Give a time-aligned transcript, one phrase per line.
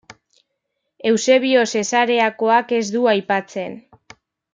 [1.09, 3.77] Eusebio Zesareakoak ez du aipatzen.